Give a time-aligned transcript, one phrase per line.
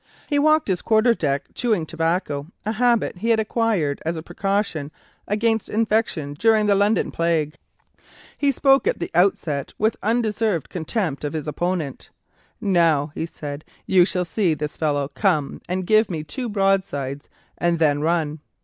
[0.27, 4.89] He walked his quarter deck chewing tobacco, a habit he had acquired as a precaution
[5.27, 7.53] against infection during the London plague.
[8.35, 12.09] He spoke at the outset with undeserved contempt of his opponent.
[12.59, 17.29] "Now," he said, "you shall see this fellow come and give me two broadsides
[17.59, 18.39] and then run."